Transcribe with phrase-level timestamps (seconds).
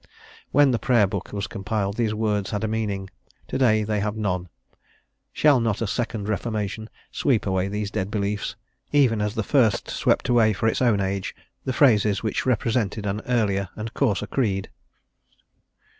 [0.49, 3.11] When the Prayer Book was compiled these words had a meaning;
[3.47, 4.49] to day they have none.
[5.31, 8.55] Shall not a second Reformation sweep away these dead beliefs,
[8.91, 11.35] even as the first away for its own age
[11.65, 14.71] the phrases which represented an earlier and coarser creed?